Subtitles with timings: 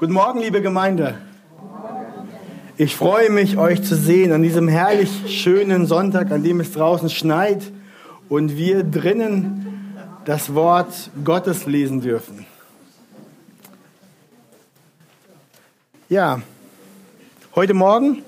[0.00, 1.18] Guten Morgen, liebe Gemeinde.
[2.76, 7.10] Ich freue mich, euch zu sehen an diesem herrlich schönen Sonntag, an dem es draußen
[7.10, 7.72] schneit
[8.28, 12.46] und wir drinnen das Wort Gottes lesen dürfen.
[16.08, 16.42] Ja,
[17.56, 18.22] heute Morgen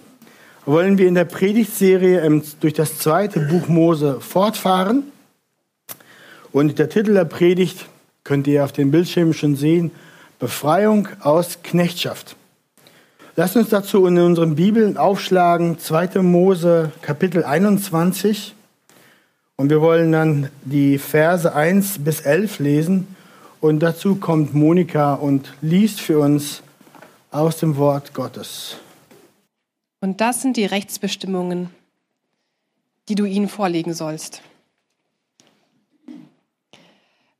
[0.67, 5.05] wollen wir in der Predigtserie durch das zweite Buch Mose fortfahren.
[6.51, 7.87] Und der Titel der Predigt
[8.25, 9.93] könnt ihr auf den Bildschirmen schon sehen,
[10.41, 12.35] Befreiung aus Knechtschaft.
[13.37, 16.23] Lasst uns dazu in unseren Bibeln aufschlagen, 2.
[16.23, 18.55] Mose Kapitel 21.
[19.57, 23.15] Und wir wollen dann die Verse 1 bis 11 lesen.
[23.61, 26.63] Und dazu kommt Monika und liest für uns
[27.31, 28.79] aus dem Wort Gottes.
[30.01, 31.69] Und das sind die Rechtsbestimmungen,
[33.11, 34.41] die du ihnen vorlegen sollst.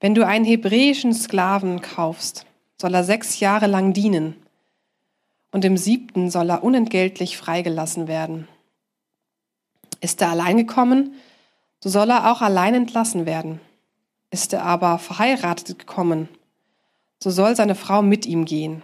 [0.01, 2.45] Wenn du einen hebräischen Sklaven kaufst,
[2.81, 4.37] soll er sechs Jahre lang dienen
[5.53, 8.49] und im siebten soll er unentgeltlich freigelassen werden.
[10.01, 11.15] Ist er allein gekommen,
[11.81, 13.61] so soll er auch allein entlassen werden.
[14.31, 16.31] Ist er aber verheiratet gekommen,
[17.23, 18.83] so soll seine Frau mit ihm gehen.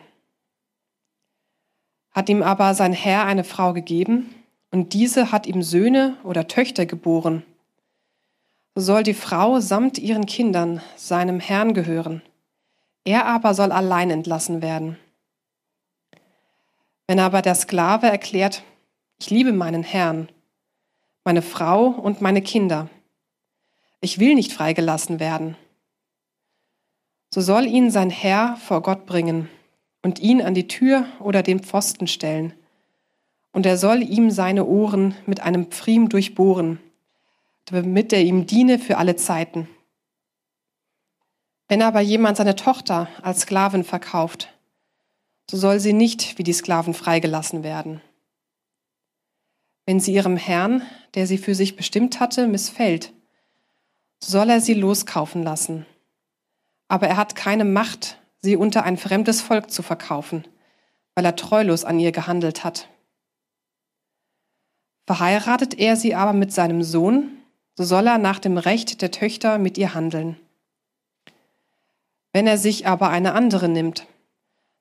[2.11, 4.35] Hat ihm aber sein Herr eine Frau gegeben,
[4.73, 7.45] und diese hat ihm Söhne oder Töchter geboren,
[8.75, 12.21] so soll die Frau samt ihren Kindern seinem Herrn gehören
[13.07, 14.99] er aber soll allein entlassen werden.
[17.07, 18.65] Wenn aber der Sklave erklärt,
[19.19, 20.29] ich liebe meinen Herrn,
[21.25, 22.91] meine Frau und meine Kinder,
[24.01, 25.57] ich will nicht freigelassen werden,
[27.33, 29.49] so soll ihn sein Herr vor Gott bringen
[30.03, 32.53] und ihn an die Tür oder den Pfosten stellen,
[33.53, 36.79] und er soll ihm seine Ohren mit einem Pfriem durchbohren,
[37.67, 39.69] damit er ihm diene für alle Zeiten.
[41.69, 44.53] Wenn aber jemand seine Tochter als Sklavin verkauft,
[45.51, 48.01] so soll sie nicht wie die Sklaven freigelassen werden.
[49.85, 50.83] Wenn sie ihrem Herrn,
[51.15, 53.13] der sie für sich bestimmt hatte, missfällt,
[54.21, 55.87] so soll er sie loskaufen lassen.
[56.89, 60.47] Aber er hat keine Macht, sie unter ein fremdes Volk zu verkaufen,
[61.15, 62.89] weil er treulos an ihr gehandelt hat.
[65.07, 67.39] Verheiratet er sie aber mit seinem Sohn,
[67.77, 70.37] so soll er nach dem Recht der Töchter mit ihr handeln.
[72.37, 74.07] Wenn er sich aber eine andere nimmt,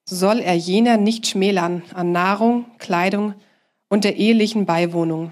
[0.04, 3.34] so soll er jener nicht schmälern an Nahrung, Kleidung
[3.88, 5.32] und der ehelichen Beiwohnung.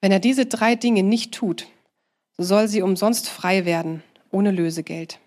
[0.00, 1.66] Wenn er diese drei Dinge nicht tut,
[2.38, 5.18] so soll sie umsonst frei werden, ohne Lösegeld.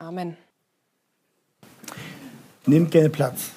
[0.00, 0.36] Amen.
[2.66, 3.50] Nehmt gerne Platz.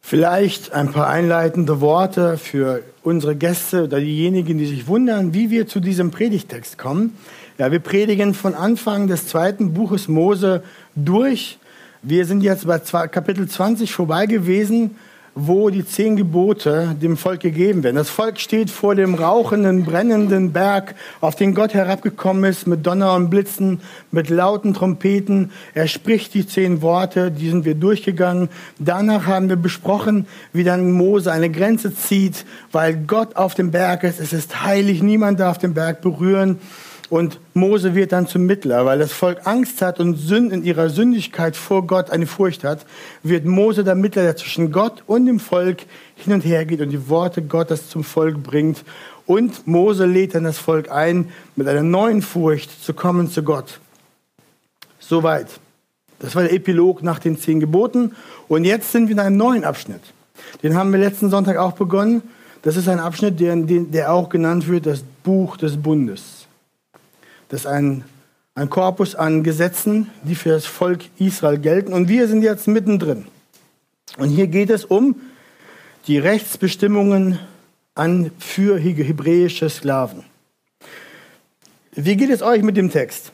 [0.00, 5.66] Vielleicht ein paar einleitende Worte für unsere Gäste oder diejenigen, die sich wundern, wie wir
[5.66, 7.18] zu diesem Predigtext kommen.
[7.58, 10.62] Ja, wir predigen von Anfang des zweiten Buches Mose
[10.94, 11.58] durch.
[12.02, 14.94] Wir sind jetzt bei Kapitel 20 vorbei gewesen,
[15.34, 17.96] wo die zehn Gebote dem Volk gegeben werden.
[17.96, 23.14] Das Volk steht vor dem rauchenden, brennenden Berg, auf den Gott herabgekommen ist, mit Donner
[23.14, 23.80] und Blitzen,
[24.12, 25.50] mit lauten Trompeten.
[25.74, 28.50] Er spricht die zehn Worte, die sind wir durchgegangen.
[28.78, 34.04] Danach haben wir besprochen, wie dann Mose eine Grenze zieht, weil Gott auf dem Berg
[34.04, 34.20] ist.
[34.20, 36.60] Es ist heilig, niemand darf den Berg berühren.
[37.10, 40.90] Und Mose wird dann zum Mittler, weil das Volk Angst hat und Sünd in ihrer
[40.90, 42.84] Sündigkeit vor Gott eine Furcht hat,
[43.22, 45.78] wird Mose der Mittler, der zwischen Gott und dem Volk
[46.16, 48.84] hin und her geht und die Worte Gottes zum Volk bringt.
[49.24, 53.80] Und Mose lädt dann das Volk ein, mit einer neuen Furcht zu kommen zu Gott.
[54.98, 55.48] Soweit.
[56.18, 58.12] Das war der Epilog nach den zehn Geboten.
[58.48, 60.00] Und jetzt sind wir in einem neuen Abschnitt.
[60.62, 62.22] Den haben wir letzten Sonntag auch begonnen.
[62.62, 66.37] Das ist ein Abschnitt, der, der auch genannt wird, das Buch des Bundes.
[67.48, 68.04] Das ist ein,
[68.54, 71.92] ein Korpus an Gesetzen, die für das Volk Israel gelten.
[71.92, 73.26] Und wir sind jetzt mittendrin.
[74.18, 75.16] Und hier geht es um
[76.06, 77.38] die Rechtsbestimmungen
[77.94, 80.24] an für hebräische Sklaven.
[81.92, 83.32] Wie geht es euch mit dem Text?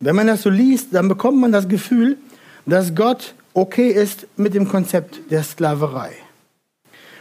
[0.00, 2.18] Wenn man das so liest, dann bekommt man das Gefühl,
[2.66, 6.12] dass Gott okay ist mit dem Konzept der Sklaverei.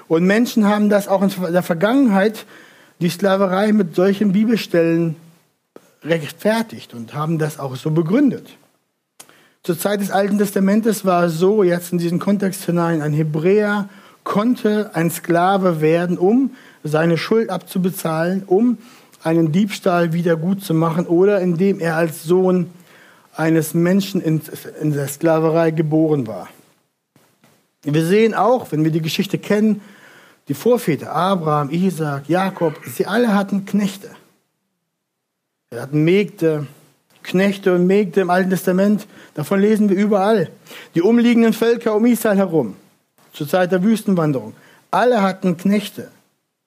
[0.07, 2.45] Und Menschen haben das auch in der Vergangenheit,
[2.99, 5.15] die Sklaverei mit solchen Bibelstellen
[6.03, 8.57] rechtfertigt und haben das auch so begründet.
[9.63, 13.87] Zur Zeit des Alten Testamentes war es so, jetzt in diesen Kontext hinein, ein Hebräer
[14.23, 16.51] konnte ein Sklave werden, um
[16.83, 18.77] seine Schuld abzubezahlen, um
[19.23, 22.69] einen Diebstahl wieder gut zu machen oder indem er als Sohn
[23.35, 24.41] eines Menschen in,
[24.81, 26.49] in der Sklaverei geboren war.
[27.83, 29.81] Wir sehen auch, wenn wir die Geschichte kennen,
[30.47, 34.09] die Vorväter Abraham, Isaac, Jakob, sie alle hatten Knechte.
[35.73, 36.67] Wir hatten Mägde
[37.23, 39.07] Knechte und Mägde im Alten Testament.
[39.33, 40.51] Davon lesen wir überall.
[40.93, 42.75] Die umliegenden Völker um Israel herum,
[43.31, 44.53] zur Zeit der Wüstenwanderung.
[44.91, 46.11] Alle hatten Knechte,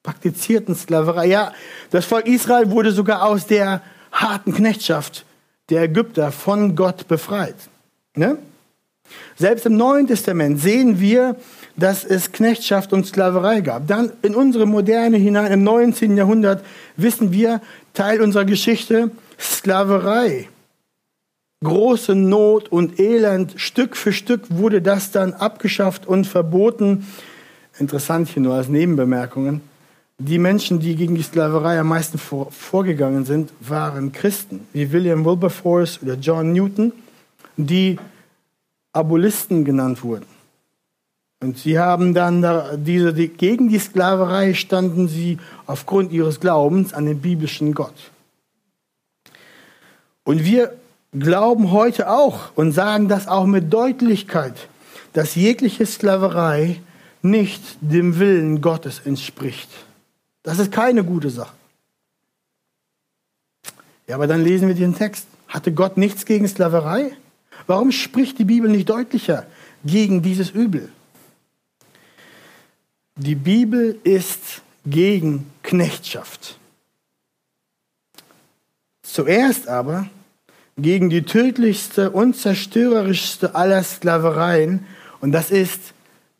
[0.03, 1.27] praktizierten Sklaverei.
[1.27, 1.53] Ja,
[1.93, 3.81] das Volk Israel wurde sogar aus der
[4.11, 5.25] harten Knechtschaft
[5.71, 7.55] der Ägypter von Gott befreit.
[8.17, 8.39] Ne?
[9.37, 11.37] Selbst im Neuen Testament sehen wir,
[11.77, 13.87] dass es Knechtschaft und Sklaverei gab.
[13.87, 16.17] Dann in unsere Moderne hinein, im 19.
[16.17, 16.65] Jahrhundert,
[16.97, 17.61] wissen wir,
[17.97, 19.11] Teil unserer Geschichte,
[19.41, 20.51] Sklaverei.
[21.65, 27.07] Große Not und Elend, Stück für Stück wurde das dann abgeschafft und verboten.
[27.79, 29.63] Interessant hier nur als Nebenbemerkungen.
[30.19, 35.25] Die Menschen, die gegen die Sklaverei am meisten vor, vorgegangen sind, waren Christen, wie William
[35.25, 36.93] Wilberforce oder John Newton,
[37.57, 37.99] die
[38.93, 40.36] Abolisten genannt wurden.
[41.41, 46.95] Und sie haben dann da, diese, die, gegen die Sklaverei standen sie aufgrund ihres Glaubens
[46.95, 48.11] an den biblischen Gott.
[50.25, 50.75] Und wir
[51.13, 54.69] glauben heute auch und sagen das auch mit Deutlichkeit,
[55.13, 56.81] dass jegliche Sklaverei
[57.23, 59.69] nicht dem Willen Gottes entspricht.
[60.43, 61.55] Das ist keine gute Sache.
[64.07, 65.27] Ja, aber dann lesen wir den Text.
[65.49, 67.13] Hatte Gott nichts gegen Sklaverei?
[67.67, 69.47] Warum spricht die Bibel nicht deutlicher
[69.85, 70.91] gegen dieses Übel?
[73.19, 76.59] Die Bibel ist gegen Knechtschaft.
[79.03, 80.11] Zuerst aber
[80.77, 84.85] gegen die tödlichste und zerstörerischste aller Sklavereien,
[85.23, 85.81] und das ist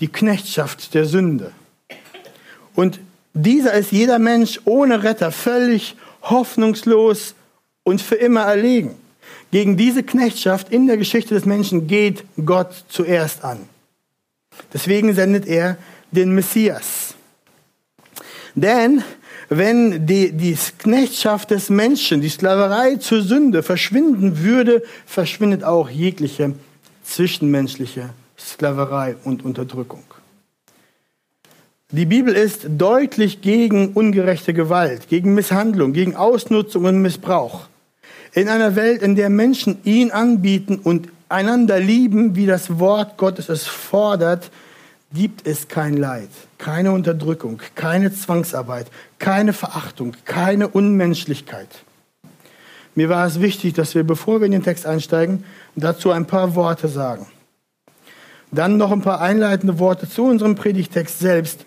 [0.01, 1.53] die Knechtschaft der Sünde.
[2.75, 3.01] Und
[3.33, 7.35] dieser ist jeder Mensch ohne Retter völlig hoffnungslos
[7.85, 8.97] und für immer erlegen.
[9.51, 13.61] Gegen diese Knechtschaft in der Geschichte des Menschen geht Gott zuerst an.
[14.75, 15.79] Deswegen sendet er
[16.17, 17.15] den Messias.
[18.55, 19.03] Denn
[19.49, 26.55] wenn die, die Knechtschaft des Menschen, die Sklaverei zur Sünde verschwinden würde, verschwindet auch jegliche
[27.05, 30.03] zwischenmenschliche Sklaverei und Unterdrückung.
[31.93, 37.69] Die Bibel ist deutlich gegen ungerechte Gewalt, gegen Misshandlung, gegen Ausnutzung und Missbrauch.
[38.33, 43.49] In einer Welt, in der Menschen ihn anbieten und einander lieben, wie das Wort Gottes
[43.49, 44.51] es fordert,
[45.17, 46.29] gibt es kein Leid,
[46.59, 51.69] keine Unterdrückung, keine Zwangsarbeit, keine Verachtung, keine Unmenschlichkeit.
[52.95, 56.55] Mir war es wichtig, dass wir, bevor wir in den Text einsteigen, dazu ein paar
[56.55, 57.27] Worte sagen.
[58.53, 61.65] Dann noch ein paar einleitende Worte zu unserem Predigtext selbst.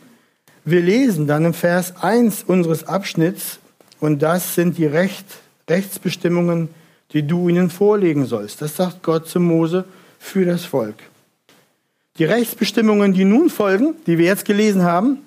[0.64, 3.60] Wir lesen dann im Vers 1 unseres Abschnitts,
[4.00, 5.26] und das sind die Recht,
[5.70, 6.70] Rechtsbestimmungen,
[7.12, 8.62] die du ihnen vorlegen sollst.
[8.62, 9.86] Das sagt Gott zu Mose
[10.20, 10.96] für das Volk.
[12.20, 15.20] Die Rechtsbestimmungen, die nun folgen, die wir jetzt gelesen haben,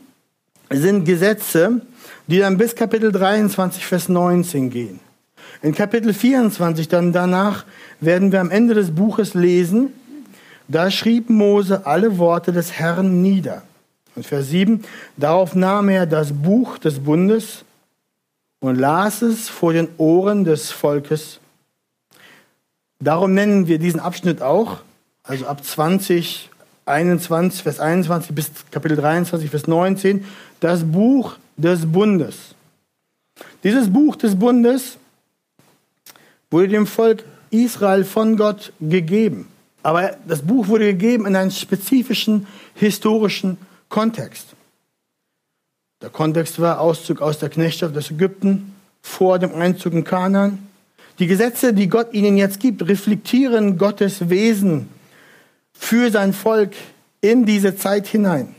[0.70, 1.80] sind Gesetze,
[2.26, 5.00] die dann bis Kapitel 23, Vers 19 gehen.
[5.62, 7.64] In Kapitel 24 dann danach
[8.00, 9.90] werden wir am Ende des Buches lesen,
[10.68, 13.62] da schrieb Mose alle Worte des Herrn nieder.
[14.14, 14.84] Und Vers 7,
[15.16, 17.64] darauf nahm er das Buch des Bundes
[18.60, 21.40] und las es vor den Ohren des Volkes.
[23.00, 24.80] Darum nennen wir diesen Abschnitt auch,
[25.22, 26.50] also ab 20
[26.86, 30.24] 21, Vers 21 bis Kapitel 23, Vers 19,
[30.60, 32.54] das Buch des Bundes.
[33.62, 34.98] Dieses Buch des Bundes
[36.50, 39.48] wurde dem Volk Israel von Gott gegeben.
[39.82, 43.58] Aber das Buch wurde gegeben in einem spezifischen historischen
[43.88, 44.48] Kontext.
[46.00, 50.66] Der Kontext war Auszug aus der Knechtschaft des Ägypten vor dem Einzug in Kanaan.
[51.18, 54.88] Die Gesetze, die Gott ihnen jetzt gibt, reflektieren Gottes Wesen
[55.72, 56.72] für sein Volk
[57.20, 58.54] in diese Zeit hinein.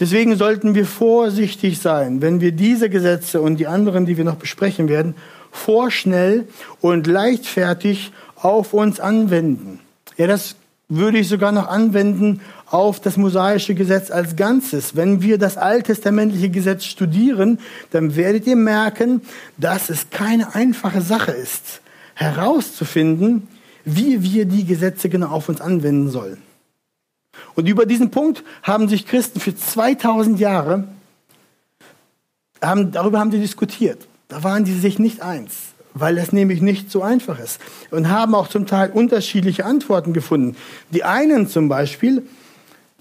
[0.00, 4.36] Deswegen sollten wir vorsichtig sein, wenn wir diese Gesetze und die anderen, die wir noch
[4.36, 5.16] besprechen werden,
[5.50, 6.46] vorschnell
[6.80, 9.80] und leichtfertig auf uns anwenden.
[10.16, 10.54] Ja, das
[10.88, 14.96] würde ich sogar noch anwenden auf das mosaische Gesetz als Ganzes.
[14.96, 17.58] Wenn wir das alttestamentliche Gesetz studieren,
[17.90, 19.22] dann werdet ihr merken,
[19.56, 21.80] dass es keine einfache Sache ist,
[22.14, 23.48] herauszufinden,
[23.96, 26.42] wie wir die Gesetze genau auf uns anwenden sollen.
[27.54, 30.84] Und über diesen Punkt haben sich Christen für 2000 Jahre,
[32.62, 34.06] haben, darüber haben sie diskutiert.
[34.28, 35.54] Da waren sie sich nicht eins,
[35.94, 37.60] weil das nämlich nicht so einfach ist.
[37.90, 40.56] Und haben auch zum Teil unterschiedliche Antworten gefunden.
[40.90, 42.22] Die einen zum Beispiel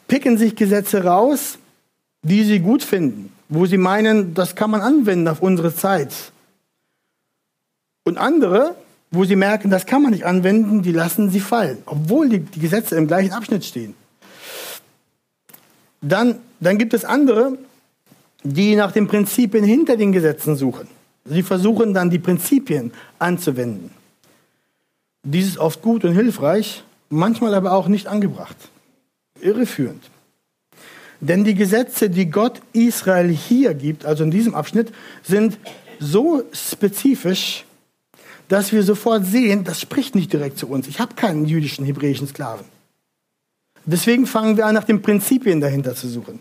[0.08, 1.58] picken sich Gesetze raus,
[2.22, 6.14] die sie gut finden, wo sie meinen, das kann man anwenden auf unsere Zeit.
[8.04, 8.76] Und andere
[9.12, 12.60] wo sie merken, das kann man nicht anwenden, die lassen sie fallen, obwohl die, die
[12.60, 13.96] Gesetze im gleichen Abschnitt stehen.
[16.02, 17.58] Dann, dann gibt es andere,
[18.44, 20.88] die nach den Prinzipien hinter den Gesetzen suchen.
[21.26, 23.92] Sie versuchen dann die Prinzipien anzuwenden.
[25.24, 28.56] Dies ist oft gut und hilfreich, manchmal aber auch nicht angebracht.
[29.42, 30.04] Irreführend.
[31.20, 35.58] Denn die Gesetze, die Gott Israel hier gibt, also in diesem Abschnitt, sind
[36.00, 37.66] so spezifisch,
[38.48, 40.88] dass wir sofort sehen, das spricht nicht direkt zu uns.
[40.88, 42.66] Ich habe keinen jüdischen, hebräischen Sklaven.
[43.86, 46.40] Deswegen fangen wir an, nach den Prinzipien dahinter zu suchen.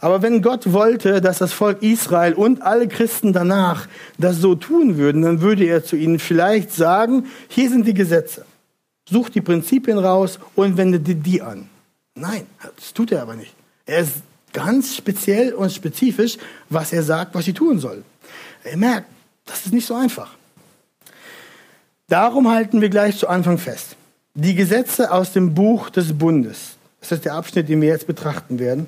[0.00, 3.88] Aber wenn Gott wollte, dass das Volk Israel und alle Christen danach
[4.18, 8.44] das so tun würden, dann würde er zu ihnen vielleicht sagen, hier sind die Gesetze.
[9.08, 11.68] Such die Prinzipien raus und wende die an.
[12.14, 13.54] Nein, das tut er aber nicht.
[13.86, 14.16] Er ist
[14.52, 16.38] ganz speziell und spezifisch,
[16.68, 18.04] was er sagt, was sie tun soll.
[18.62, 19.08] Er merkt,
[19.46, 20.34] das ist nicht so einfach.
[22.08, 23.96] Darum halten wir gleich zu Anfang fest.
[24.34, 28.58] Die Gesetze aus dem Buch des Bundes, das ist der Abschnitt, den wir jetzt betrachten
[28.58, 28.86] werden,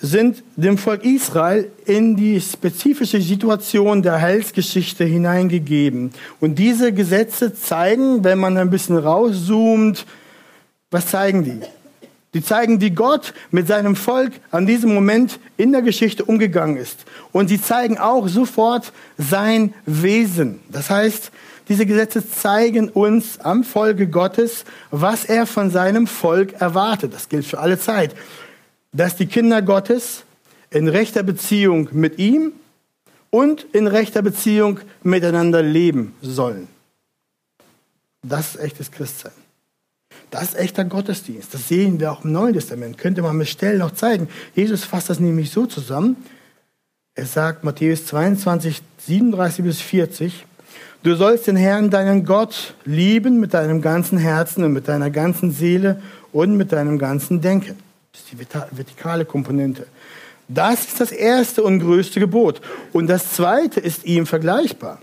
[0.00, 6.12] sind dem Volk Israel in die spezifische Situation der Heilsgeschichte hineingegeben.
[6.40, 10.04] Und diese Gesetze zeigen, wenn man ein bisschen rauszoomt,
[10.90, 11.60] was zeigen die?
[12.34, 17.04] Die zeigen, wie Gott mit seinem Volk an diesem Moment in der Geschichte umgegangen ist.
[17.30, 20.60] Und sie zeigen auch sofort sein Wesen.
[20.70, 21.30] Das heißt,
[21.68, 27.14] diese Gesetze zeigen uns am Folge Gottes, was er von seinem Volk erwartet.
[27.14, 28.14] Das gilt für alle Zeit.
[28.92, 30.24] Dass die Kinder Gottes
[30.70, 32.52] in rechter Beziehung mit ihm
[33.30, 36.68] und in rechter Beziehung miteinander leben sollen.
[38.22, 39.32] Das ist echtes Christsein.
[40.32, 41.52] Das ist echter Gottesdienst.
[41.52, 42.96] Das sehen wir auch im Neuen Testament.
[42.96, 44.28] Könnte man mit Stellen noch zeigen.
[44.54, 46.16] Jesus fasst das nämlich so zusammen.
[47.14, 50.46] Er sagt, Matthäus 22, 37 bis 40,
[51.02, 55.50] Du sollst den Herrn, deinen Gott, lieben mit deinem ganzen Herzen und mit deiner ganzen
[55.50, 57.76] Seele und mit deinem ganzen Denken.
[58.12, 59.86] Das ist die vertikale Komponente.
[60.46, 62.60] Das ist das erste und größte Gebot.
[62.92, 65.00] Und das zweite ist ihm vergleichbar.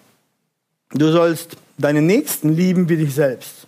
[0.94, 3.68] Du sollst deinen Nächsten lieben wie dich selbst.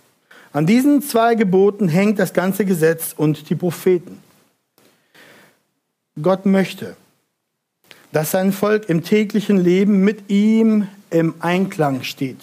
[0.52, 4.18] An diesen zwei Geboten hängt das ganze Gesetz und die Propheten.
[6.20, 6.96] Gott möchte,
[8.12, 12.40] dass sein Volk im täglichen Leben mit ihm im Einklang steht.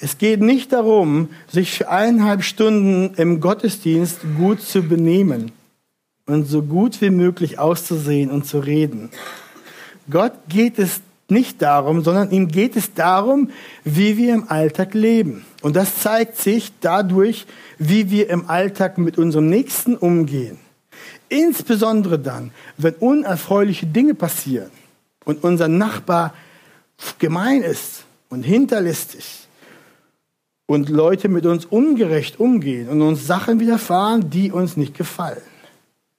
[0.00, 5.52] Es geht nicht darum, sich für eineinhalb Stunden im Gottesdienst gut zu benehmen
[6.26, 9.10] und so gut wie möglich auszusehen und zu reden.
[10.10, 11.00] Gott geht es
[11.30, 13.50] nicht darum, sondern ihm geht es darum,
[13.84, 15.44] wie wir im Alltag leben.
[15.62, 17.46] Und das zeigt sich dadurch,
[17.78, 20.58] wie wir im Alltag mit unserem Nächsten umgehen.
[21.28, 24.70] Insbesondere dann, wenn unerfreuliche Dinge passieren
[25.24, 26.32] und unser Nachbar
[27.18, 29.46] gemein ist und hinterlistig
[30.66, 35.42] und Leute mit uns ungerecht umgehen und uns Sachen widerfahren, die uns nicht gefallen.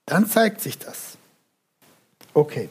[0.06, 1.18] Dann zeigt sich das.
[2.34, 2.70] Okay.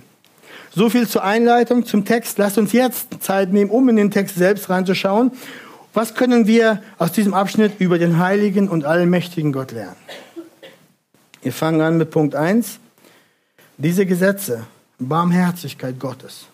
[0.78, 2.38] So viel zur Einleitung zum Text.
[2.38, 5.32] Lasst uns jetzt Zeit nehmen, um in den Text selbst reinzuschauen.
[5.92, 9.96] Was können wir aus diesem Abschnitt über den heiligen und allmächtigen Gott lernen?
[11.42, 12.78] Wir fangen an mit Punkt 1.
[13.76, 14.68] Diese Gesetze,
[15.00, 16.46] Barmherzigkeit Gottes.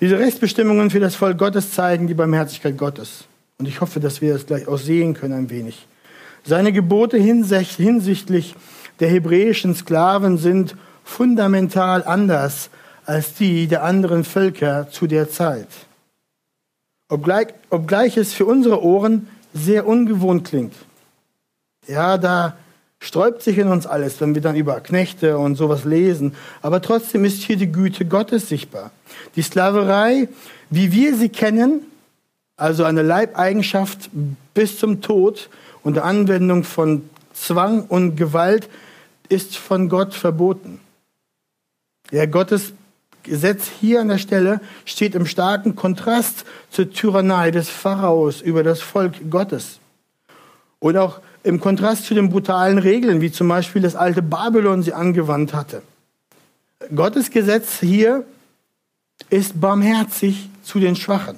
[0.00, 3.24] Diese Rechtsbestimmungen für das Volk Gottes zeigen die Barmherzigkeit Gottes.
[3.56, 5.86] Und ich hoffe, dass wir das gleich auch sehen können ein wenig.
[6.44, 8.54] Seine Gebote hinsichtlich
[9.00, 12.68] der hebräischen Sklaven sind fundamental anders
[13.06, 15.68] als die der anderen Völker zu der Zeit.
[17.08, 20.74] Obgleich, obgleich es für unsere Ohren sehr ungewohnt klingt.
[21.86, 22.56] Ja, da
[22.98, 26.34] sträubt sich in uns alles, wenn wir dann über Knechte und sowas lesen.
[26.60, 28.90] Aber trotzdem ist hier die Güte Gottes sichtbar.
[29.36, 30.28] Die Sklaverei,
[30.68, 31.82] wie wir sie kennen,
[32.56, 34.10] also eine Leibeigenschaft
[34.52, 35.48] bis zum Tod
[35.84, 38.68] unter Anwendung von Zwang und Gewalt,
[39.28, 40.80] ist von Gott verboten.
[42.10, 42.72] Ja, Gottes
[43.24, 48.80] Gesetz hier an der Stelle steht im starken Kontrast zur Tyrannei des Pharaos über das
[48.80, 49.80] Volk Gottes.
[50.78, 54.92] Und auch im Kontrast zu den brutalen Regeln, wie zum Beispiel das alte Babylon sie
[54.92, 55.82] angewandt hatte.
[56.94, 58.24] Gottes Gesetz hier
[59.30, 61.36] ist barmherzig zu den Schwachen.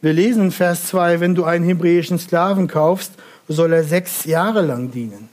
[0.00, 3.12] Wir lesen in Vers 2, wenn du einen hebräischen Sklaven kaufst,
[3.46, 5.28] soll er sechs Jahre lang dienen.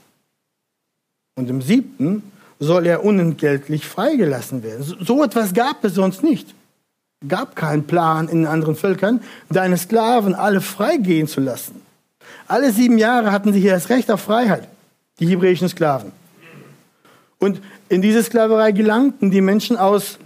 [1.36, 2.24] Und im siebten
[2.60, 4.84] soll er unentgeltlich freigelassen werden.
[5.00, 6.54] So etwas gab es sonst nicht.
[7.28, 11.82] Gab keinen Plan in anderen Völkern, deine Sklaven alle freigehen zu lassen.
[12.48, 14.68] Alle sieben Jahre hatten sie hier das Recht auf Freiheit,
[15.20, 16.12] die hebräischen Sklaven.
[17.40, 20.18] Und in diese Sklaverei gelangten die Menschen aus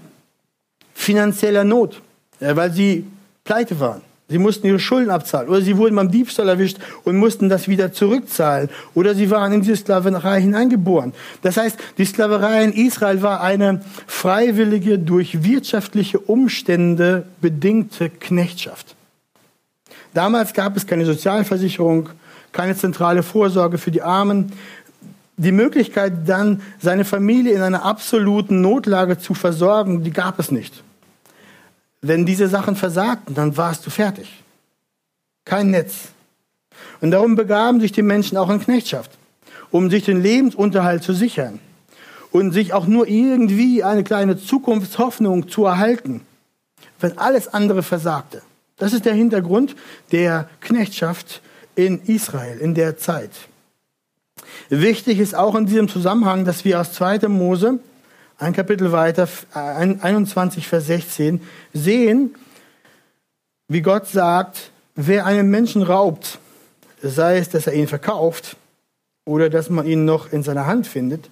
[0.94, 2.02] finanzieller Not,
[2.40, 3.06] weil sie
[3.44, 4.02] pleite waren.
[4.30, 7.92] Sie mussten ihre Schulden abzahlen oder sie wurden beim Diebstahl erwischt und mussten das wieder
[7.92, 11.14] zurückzahlen oder sie waren in diese Sklaverei hineingeboren.
[11.42, 18.96] Das heißt, die Sklaverei in Israel war eine freiwillige, durch wirtschaftliche Umstände bedingte Knechtschaft.
[20.14, 22.10] Damals gab es keine Sozialversicherung,
[22.52, 24.54] keine zentrale Vorsorge für die Armen.
[25.36, 30.84] Die Möglichkeit, dann seine Familie in einer absoluten Notlage zu versorgen, die gab es nicht.
[32.06, 34.44] Wenn diese Sachen versagten, dann warst du fertig.
[35.46, 36.10] Kein Netz.
[37.00, 39.10] Und darum begaben sich die Menschen auch in Knechtschaft,
[39.72, 41.60] um sich den Lebensunterhalt zu sichern
[42.32, 46.26] und sich auch nur irgendwie eine kleine Zukunftshoffnung zu erhalten,
[47.00, 48.42] wenn alles andere versagte.
[48.78, 49.78] Das ist der Hintergrund
[50.12, 51.42] der Knechtschaft
[51.76, 53.32] in Israel in der Zeit.
[54.68, 57.30] Wichtig ist auch in diesem Zusammenhang, dass wir aus 2.
[57.30, 57.80] Mose,
[58.44, 61.42] ein Kapitel weiter, 21, Vers 16,
[61.74, 62.36] sehen,
[63.68, 66.40] wie Gott sagt, wer einen Menschen raubt,
[67.02, 68.58] sei es, dass er ihn verkauft
[69.26, 71.30] oder dass man ihn noch in seiner Hand findet,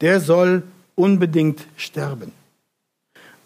[0.00, 0.62] der soll
[0.94, 2.32] unbedingt sterben.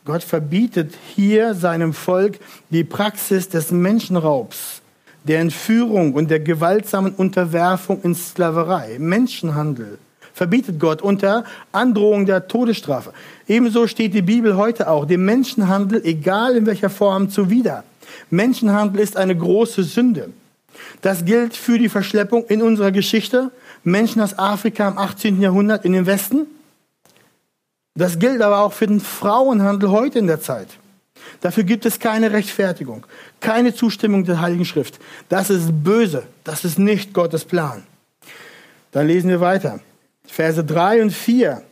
[0.04, 2.38] Gott verbietet hier seinem Volk
[2.70, 4.80] die Praxis des Menschenraubs,
[5.24, 9.98] der Entführung und der gewaltsamen Unterwerfung in Sklaverei, Menschenhandel.
[10.38, 11.42] Verbietet Gott unter
[11.72, 13.12] Androhung der Todesstrafe.
[13.48, 17.82] Ebenso steht die Bibel heute auch dem Menschenhandel, egal in welcher Form, zuwider.
[18.30, 20.30] Menschenhandel ist eine große Sünde.
[21.02, 23.50] Das gilt für die Verschleppung in unserer Geschichte.
[23.82, 25.42] Menschen aus Afrika im 18.
[25.42, 26.46] Jahrhundert in den Westen.
[27.96, 30.68] Das gilt aber auch für den Frauenhandel heute in der Zeit.
[31.40, 33.04] Dafür gibt es keine Rechtfertigung,
[33.40, 35.00] keine Zustimmung der Heiligen Schrift.
[35.28, 37.82] Das ist böse, das ist nicht Gottes Plan.
[38.92, 39.80] Dann lesen wir weiter.
[40.28, 41.62] Verse 3 und 4.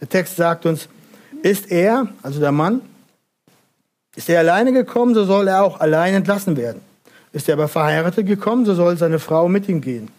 [0.00, 0.88] Der Text sagt uns,
[1.42, 2.82] ist er, also der Mann,
[4.16, 6.82] ist er alleine gekommen, so soll er auch allein entlassen werden.
[7.32, 10.10] Ist er aber verheiratet gekommen, so soll seine Frau mit ihm gehen.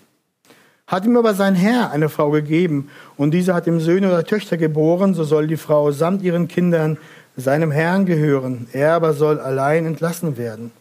[0.87, 4.57] Hat ihm aber sein Herr eine Frau gegeben und diese hat ihm Söhne oder Töchter
[4.57, 6.97] geboren, so soll die Frau samt ihren Kindern
[7.35, 8.67] seinem Herrn gehören.
[8.73, 10.71] Er aber soll allein entlassen werden.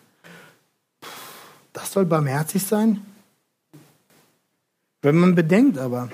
[1.72, 3.02] Das soll barmherzig sein?
[5.02, 6.10] Wenn man bedenkt aber,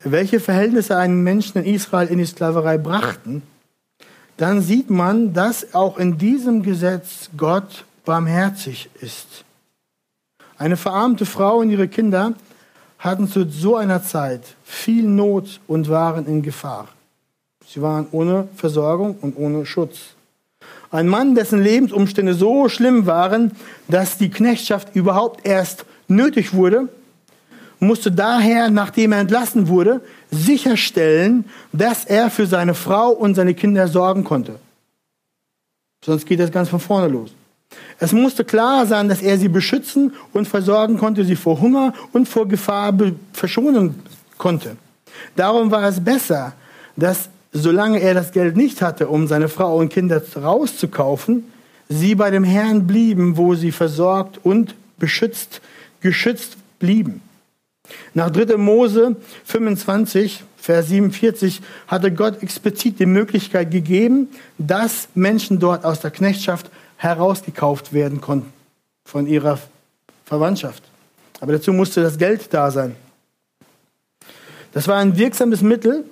[0.00, 3.42] welche Verhältnisse einen Menschen in Israel in die Sklaverei brachten,
[4.36, 9.44] dann sieht man, dass auch in diesem Gesetz Gott barmherzig ist.
[10.56, 12.34] Eine verarmte Frau und ihre Kinder
[12.98, 16.88] hatten zu so einer Zeit viel Not und waren in Gefahr.
[17.66, 20.14] Sie waren ohne Versorgung und ohne Schutz.
[20.90, 23.52] Ein Mann, dessen Lebensumstände so schlimm waren,
[23.88, 26.88] dass die Knechtschaft überhaupt erst nötig wurde,
[27.84, 33.88] musste daher, nachdem er entlassen wurde, sicherstellen, dass er für seine Frau und seine Kinder
[33.88, 34.58] sorgen konnte.
[36.04, 37.30] Sonst geht das ganz von vorne los.
[37.98, 42.28] Es musste klar sein, dass er sie beschützen und versorgen konnte, sie vor Hunger und
[42.28, 42.92] vor Gefahr
[43.32, 44.02] verschonen
[44.36, 44.76] konnte.
[45.36, 46.52] Darum war es besser,
[46.96, 51.44] dass solange er das Geld nicht hatte, um seine Frau und Kinder rauszukaufen,
[51.88, 55.60] sie bei dem Herrn blieben, wo sie versorgt und beschützt,
[56.00, 57.22] geschützt blieben.
[58.14, 58.56] Nach 3.
[58.56, 66.10] Mose 25, Vers 47 hatte Gott explizit die Möglichkeit gegeben, dass Menschen dort aus der
[66.10, 68.52] Knechtschaft herausgekauft werden konnten
[69.04, 69.58] von ihrer
[70.24, 70.82] Verwandtschaft.
[71.40, 72.96] Aber dazu musste das Geld da sein.
[74.72, 76.04] Das war ein wirksames Mittel,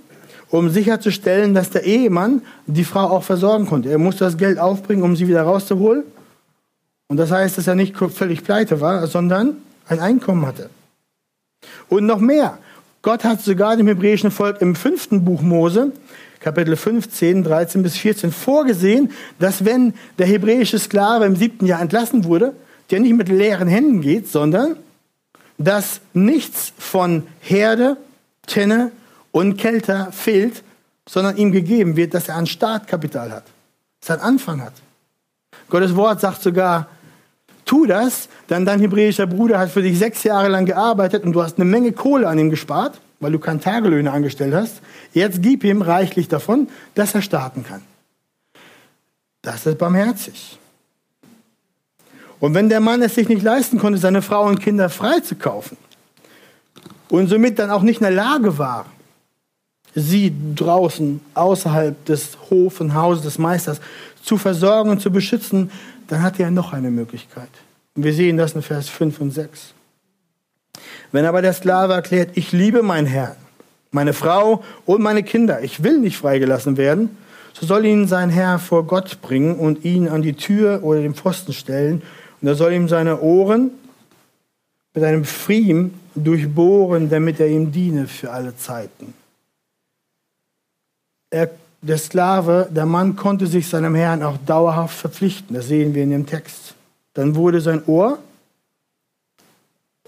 [0.51, 3.89] um sicherzustellen, dass der Ehemann die Frau auch versorgen konnte.
[3.89, 6.05] Er musste das Geld aufbringen, um sie wieder rauszuholen.
[7.09, 9.57] Und das heißt, dass er nicht völlig pleite war, sondern
[9.87, 10.69] ein Einkommen hatte.
[11.89, 12.59] Und noch mehr.
[13.03, 15.93] Gott hat sogar dem hebräischen Volk im fünften Buch Mose
[16.43, 22.25] Kapitel 15, 13 bis 14 vorgesehen, dass wenn der hebräische Sklave im siebten Jahr entlassen
[22.25, 22.53] wurde,
[22.91, 24.77] der nicht mit leeren Händen geht, sondern
[25.57, 27.97] dass nichts von Herde,
[28.47, 28.91] Tenne
[29.31, 30.65] und Kelter fehlt,
[31.09, 33.45] sondern ihm gegeben wird, dass er ein Startkapital hat,
[34.01, 34.75] dass er einen Anfang hat.
[35.71, 36.89] Gottes Wort sagt sogar,
[37.73, 41.43] tu das, dann dein hebräischer Bruder hat für dich sechs Jahre lang gearbeitet und du
[41.43, 44.83] hast eine Menge Kohle an ihm gespart weil du keine Tagelöhne angestellt hast.
[45.15, 47.83] Jetzt gib ihm reichlich davon, dass er starten kann.
[49.43, 50.59] Das ist barmherzig.
[52.41, 55.77] Und wenn der Mann es sich nicht leisten konnte, seine Frau und Kinder freizukaufen
[57.09, 58.87] und somit dann auch nicht in der Lage war,
[59.95, 63.81] sie draußen außerhalb des Hofen, Hauses des Meisters
[64.23, 65.71] zu versorgen und zu beschützen,
[66.09, 67.51] dann hat er noch eine Möglichkeit.
[67.95, 69.75] Wir sehen das in Vers 5 und 6.
[71.11, 73.37] Wenn aber der Sklave erklärt, ich liebe meinen Herrn,
[73.91, 77.17] meine Frau und meine Kinder, ich will nicht freigelassen werden,
[77.53, 81.15] so soll ihn sein Herr vor Gott bringen und ihn an die Tür oder den
[81.15, 82.03] Pfosten stellen.
[82.41, 83.71] Und er soll ihm seine Ohren
[84.95, 89.15] mit einem Pfriem durchbohren, damit er ihm diene für alle Zeiten.
[91.31, 91.51] Er,
[91.83, 95.55] der Sklave, der Mann konnte sich seinem Herrn auch dauerhaft verpflichten.
[95.55, 96.75] Das sehen wir in dem Text.
[97.15, 98.19] Dann wurde sein Ohr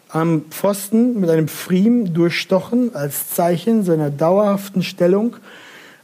[0.08, 5.36] am Pfosten mit einem Pfriem durchstochen als Zeichen seiner dauerhaften Stellung,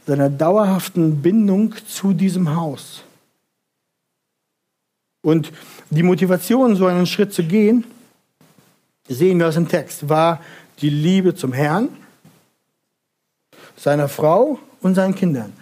[0.05, 3.03] seiner dauerhaften Bindung zu diesem Haus.
[5.21, 5.53] Und
[5.89, 7.85] die Motivation, so einen Schritt zu gehen,
[9.07, 10.41] sehen wir aus dem Text, war
[10.79, 11.87] die Liebe zum Herrn,
[13.77, 15.53] seiner Frau und seinen Kindern.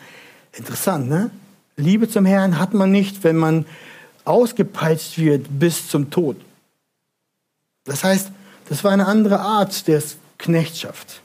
[0.53, 1.31] Interessant, ne?
[1.75, 3.65] Liebe zum Herrn hat man nicht, wenn man
[4.25, 6.37] ausgepeitscht wird bis zum Tod.
[7.85, 8.31] Das heißt,
[8.67, 10.03] das war eine andere Art der
[10.37, 11.21] Knechtschaft.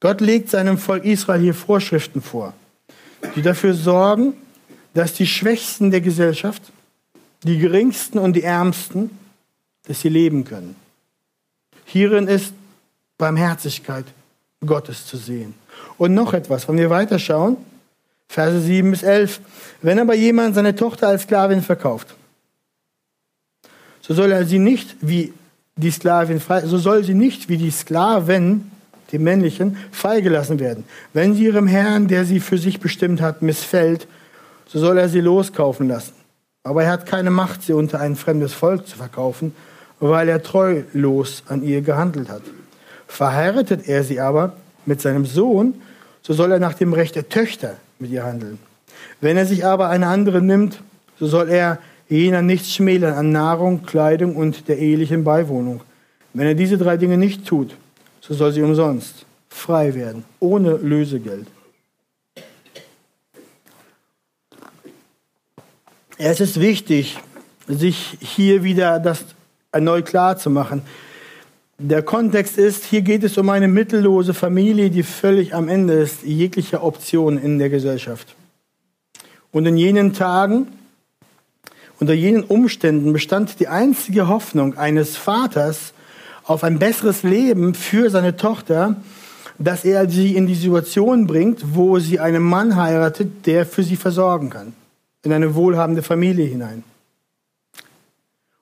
[0.00, 2.52] Gott legt seinem Volk Israel hier Vorschriften vor,
[3.34, 4.34] die dafür sorgen,
[4.92, 6.62] dass die Schwächsten der Gesellschaft,
[7.42, 9.10] die Geringsten und die Ärmsten,
[9.84, 10.76] dass sie leben können.
[11.86, 12.52] Hierin ist
[13.16, 14.04] Barmherzigkeit
[14.64, 15.54] Gottes zu sehen.
[15.98, 17.56] Und noch etwas, wenn wir weiterschauen,
[18.28, 19.40] Verse 7 bis 11.
[19.82, 22.14] Wenn aber jemand seine Tochter als Sklavin verkauft,
[24.00, 25.32] so soll er sie nicht wie
[25.76, 28.70] die Sklavin so soll sie nicht wie die Sklaven,
[29.12, 30.84] die männlichen, freigelassen werden.
[31.12, 34.08] Wenn sie ihrem Herrn, der sie für sich bestimmt hat, missfällt,
[34.66, 36.14] so soll er sie loskaufen lassen.
[36.64, 39.54] Aber er hat keine Macht, sie unter ein fremdes Volk zu verkaufen,
[40.00, 42.42] weil er treulos an ihr gehandelt hat.
[43.06, 45.74] Verheiratet er sie aber mit seinem Sohn,
[46.22, 48.58] so soll er nach dem Recht der Töchter mit ihr handeln.
[49.20, 50.80] Wenn er sich aber eine andere nimmt,
[51.18, 55.82] so soll er jener nichts schmälern an Nahrung, Kleidung und der ehelichen Beiwohnung.
[56.34, 57.74] Wenn er diese drei Dinge nicht tut,
[58.20, 61.46] so soll sie umsonst frei werden, ohne Lösegeld.
[66.18, 67.18] Es ist wichtig,
[67.66, 69.24] sich hier wieder das
[69.72, 70.82] erneut klar zu machen.
[71.78, 76.22] Der Kontext ist, hier geht es um eine mittellose Familie, die völlig am Ende ist
[76.22, 78.34] jeglicher Option in der Gesellschaft.
[79.52, 80.68] Und in jenen Tagen,
[82.00, 85.92] unter jenen Umständen bestand die einzige Hoffnung eines Vaters
[86.44, 88.96] auf ein besseres Leben für seine Tochter,
[89.58, 93.96] dass er sie in die Situation bringt, wo sie einen Mann heiratet, der für sie
[93.96, 94.72] versorgen kann,
[95.22, 96.84] in eine wohlhabende Familie hinein.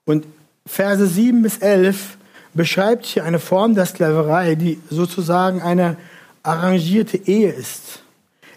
[0.04, 0.26] Und
[0.66, 2.16] Verse 7 bis 11
[2.54, 5.96] beschreibt hier eine Form der Sklaverei, die sozusagen eine
[6.42, 8.02] arrangierte Ehe ist.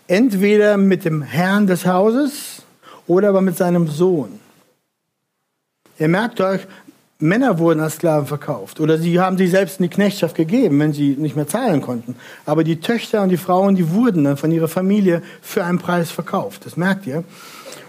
[0.08, 2.64] Entweder mit dem Herrn des Hauses
[3.08, 4.40] oder aber mit seinem Sohn.
[6.00, 6.62] Ihr merkt euch,
[7.20, 10.94] Männer wurden als Sklaven verkauft oder sie haben sie selbst in die Knechtschaft gegeben, wenn
[10.94, 12.16] sie nicht mehr zahlen konnten.
[12.46, 16.12] Aber die Töchter und die Frauen, die wurden dann von ihrer Familie für einen Preis
[16.12, 16.66] verkauft.
[16.66, 17.24] Das merkt ihr.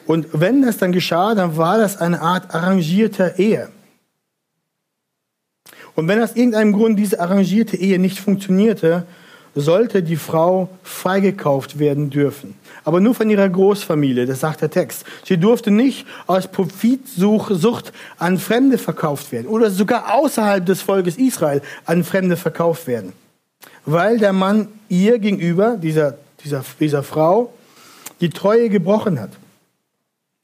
[0.07, 3.69] Und wenn das dann geschah, dann war das eine Art arrangierter Ehe.
[5.99, 9.05] Und wenn aus irgendeinem Grund diese arrangierte Ehe nicht funktionierte,
[9.57, 12.55] sollte die Frau freigekauft werden dürfen.
[12.85, 15.05] Aber nur von ihrer Großfamilie, das sagt der Text.
[15.25, 21.63] Sie durfte nicht aus Profitsucht an Fremde verkauft werden oder sogar außerhalb des Volkes Israel
[21.85, 23.13] an Fremde verkauft werden.
[23.85, 27.53] Weil der Mann ihr gegenüber, dieser, dieser, dieser Frau,
[28.21, 29.33] die Treue gebrochen hat.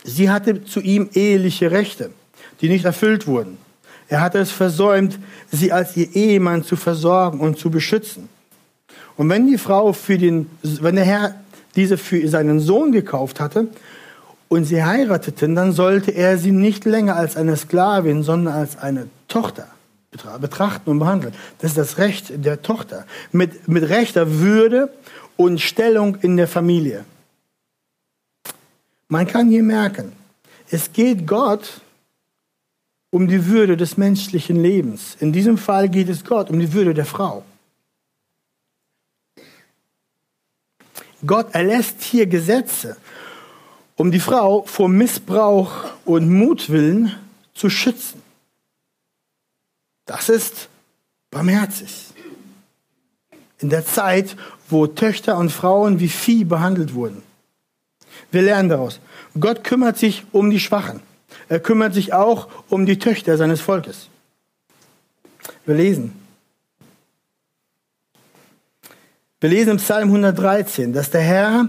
[0.02, 2.10] Sie hatte zu ihm eheliche Rechte,
[2.60, 3.63] die nicht erfüllt wurden.
[4.08, 5.18] Er hatte es versäumt,
[5.50, 8.28] sie als ihr Ehemann zu versorgen und zu beschützen.
[9.16, 11.34] Und wenn die Frau für den, wenn der Herr
[11.76, 13.68] diese für seinen Sohn gekauft hatte
[14.48, 19.08] und sie heirateten, dann sollte er sie nicht länger als eine Sklavin, sondern als eine
[19.28, 19.68] Tochter
[20.40, 21.34] betrachten und behandeln.
[21.58, 23.04] Das ist das Recht der Tochter.
[23.32, 24.92] Mit, mit rechter Würde
[25.36, 27.04] und Stellung in der Familie.
[29.08, 30.12] Man kann hier merken,
[30.70, 31.80] es geht Gott
[33.14, 35.16] um die Würde des menschlichen Lebens.
[35.20, 37.44] In diesem Fall geht es Gott um die Würde der Frau.
[41.24, 42.96] Gott erlässt hier Gesetze,
[43.94, 47.14] um die Frau vor Missbrauch und Mutwillen
[47.54, 48.20] zu schützen.
[50.06, 50.68] Das ist
[51.30, 52.08] barmherzig.
[53.60, 54.34] In der Zeit,
[54.68, 57.22] wo Töchter und Frauen wie Vieh behandelt wurden.
[58.32, 58.98] Wir lernen daraus,
[59.38, 61.13] Gott kümmert sich um die Schwachen.
[61.48, 64.08] Er kümmert sich auch um die Töchter seines Volkes.
[65.66, 66.20] Wir lesen.
[69.40, 71.68] Wir lesen im Psalm 113, dass der Herr,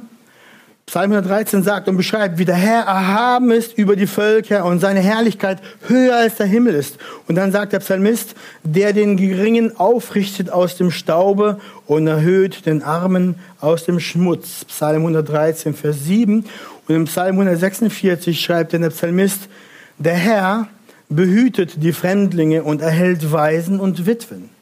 [0.87, 4.99] Psalm 113 sagt und beschreibt, wie der Herr erhaben ist über die Völker und seine
[4.99, 6.97] Herrlichkeit höher als der Himmel ist.
[7.27, 12.83] Und dann sagt der Psalmist, der den Geringen aufrichtet aus dem Staube und erhöht den
[12.83, 14.63] Armen aus dem Schmutz.
[14.65, 16.45] Psalm 113, Vers 7.
[16.87, 19.49] Und im Psalm 146 schreibt der Psalmist,
[19.97, 20.67] der Herr
[21.09, 24.54] behütet die Fremdlinge und erhält Waisen und Witwen.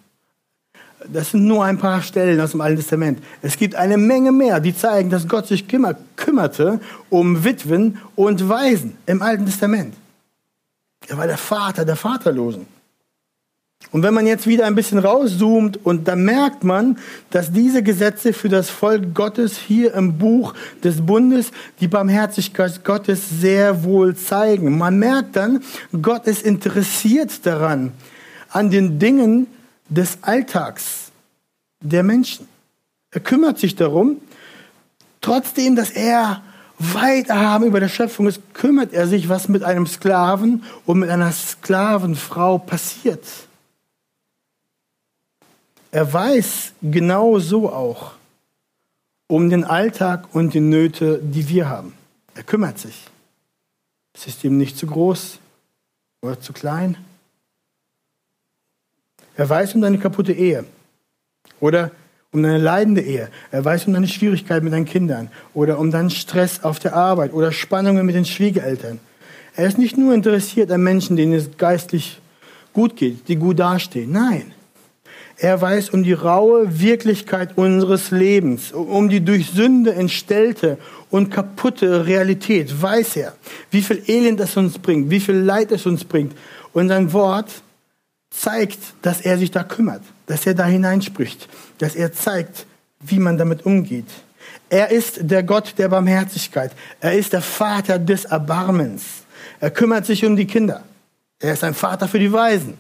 [1.12, 3.20] Das sind nur ein paar Stellen aus dem Alten Testament.
[3.42, 8.48] Es gibt eine Menge mehr, die zeigen, dass Gott sich kümmert, kümmerte um Witwen und
[8.48, 9.96] Waisen im Alten Testament.
[11.08, 12.66] Er war der Vater der Vaterlosen.
[13.92, 16.98] Und wenn man jetzt wieder ein bisschen rauszoomt und dann merkt man,
[17.32, 23.30] dass diese Gesetze für das Volk Gottes hier im Buch des Bundes die Barmherzigkeit Gottes
[23.42, 24.78] sehr wohl zeigen.
[24.78, 25.62] Man merkt dann,
[26.02, 27.92] Gott ist interessiert daran,
[28.50, 29.48] an den Dingen
[29.90, 31.12] des Alltags
[31.82, 32.48] der Menschen.
[33.12, 34.22] Er kümmert sich darum,
[35.22, 36.42] trotzdem, dass er
[36.80, 41.10] weit erhaben über der Schöpfung ist, kümmert er sich, was mit einem Sklaven und mit
[41.10, 43.24] einer Sklavenfrau passiert.
[45.92, 48.14] Er weiß genau so auch
[49.28, 51.94] um den Alltag und die Nöte, die wir haben.
[52.36, 53.06] Er kümmert sich.
[54.14, 55.40] Es ist ihm nicht zu groß
[56.22, 56.98] oder zu klein.
[59.36, 60.66] Er weiß um deine kaputte Ehe
[61.60, 61.92] oder
[62.32, 63.30] um deine leidende Ehe.
[63.52, 67.34] Er weiß um deine Schwierigkeiten mit deinen Kindern oder um deinen Stress auf der Arbeit
[67.34, 69.00] oder Spannungen mit den Schwiegereltern.
[69.56, 72.20] Er ist nicht nur interessiert an Menschen, denen es geistlich
[72.74, 74.12] gut geht, die gut dastehen.
[74.12, 74.52] Nein,
[75.38, 80.78] er weiß um die raue Wirklichkeit unseres Lebens, um die durch Sünde entstellte
[81.10, 82.82] und kaputte Realität.
[82.82, 83.34] Weiß er,
[83.72, 86.34] wie viel Elend es uns bringt, wie viel Leid es uns bringt.
[86.72, 87.50] Und sein Wort
[88.34, 92.66] zeigt, dass er sich da kümmert, dass er da hineinspricht, dass er zeigt,
[93.00, 94.08] wie man damit umgeht.
[94.70, 96.72] Er ist der Gott der Barmherzigkeit.
[97.00, 99.04] Er ist der Vater des Erbarmens.
[99.60, 100.84] Er kümmert sich um die Kinder.
[101.40, 102.78] Er ist ein Vater für die Weisen.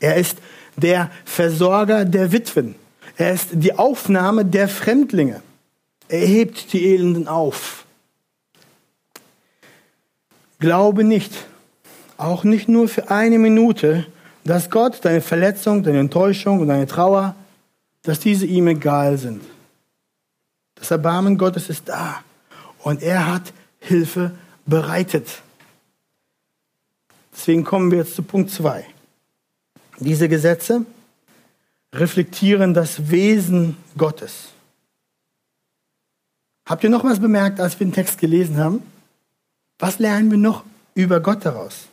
[0.00, 0.38] Er ist
[0.76, 2.74] der Versorger der Witwen.
[3.16, 5.42] Er ist die Aufnahme der Fremdlinge.
[6.08, 7.84] Er hebt die Elenden auf.
[10.58, 11.32] Glaube nicht,
[12.22, 14.06] auch nicht nur für eine Minute,
[14.44, 17.34] dass Gott deine Verletzung, deine Enttäuschung und deine Trauer,
[18.02, 19.42] dass diese ihm egal sind.
[20.74, 22.22] Das Erbarmen Gottes ist da
[22.82, 24.32] und er hat Hilfe
[24.66, 25.42] bereitet.
[27.32, 28.84] Deswegen kommen wir jetzt zu Punkt 2.
[29.98, 30.84] Diese Gesetze
[31.94, 34.48] reflektieren das Wesen Gottes.
[36.66, 38.82] Habt ihr noch was bemerkt, als wir den Text gelesen haben?
[39.78, 41.88] Was lernen wir noch über Gott daraus?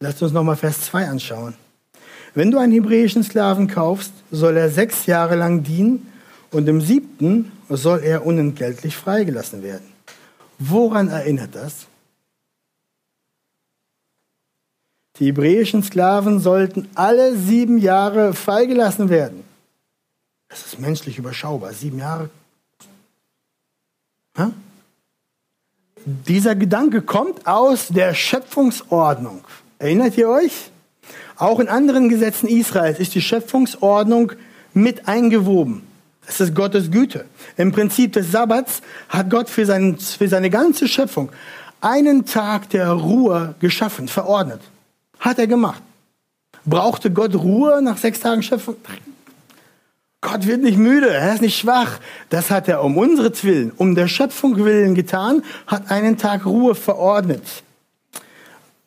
[0.00, 1.54] Lasst uns nochmal Vers 2 anschauen.
[2.34, 6.12] Wenn du einen hebräischen Sklaven kaufst, soll er sechs Jahre lang dienen
[6.52, 9.92] und im siebten soll er unentgeltlich freigelassen werden.
[10.58, 11.86] Woran erinnert das?
[15.16, 19.42] Die hebräischen Sklaven sollten alle sieben Jahre freigelassen werden.
[20.48, 21.72] Das ist menschlich überschaubar.
[21.72, 22.30] Sieben Jahre.
[24.36, 24.52] Ha?
[26.04, 29.44] Dieser Gedanke kommt aus der Schöpfungsordnung.
[29.78, 30.70] Erinnert ihr euch?
[31.36, 34.32] Auch in anderen Gesetzen Israels ist die Schöpfungsordnung
[34.74, 35.82] mit eingewoben.
[36.26, 37.24] Es ist Gottes Güte.
[37.56, 41.30] Im Prinzip des Sabbats hat Gott für, seinen, für seine ganze Schöpfung
[41.80, 44.60] einen Tag der Ruhe geschaffen, verordnet.
[45.20, 45.82] Hat er gemacht.
[46.64, 48.76] Brauchte Gott Ruhe nach sechs Tagen Schöpfung?
[50.20, 52.00] Gott wird nicht müde, er ist nicht schwach.
[52.30, 56.74] Das hat er um unsere Willen, um der Schöpfung willen getan, hat einen Tag Ruhe
[56.74, 57.62] verordnet.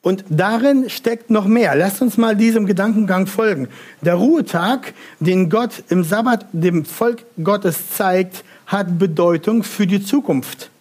[0.02, 1.76] Und darin steckt noch mehr.
[1.76, 3.68] Lasst uns mal diesem Gedankengang folgen.
[4.02, 10.72] Der Ruhetag, den Gott im Sabbat dem Volk Gottes zeigt, hat Bedeutung für die Zukunft.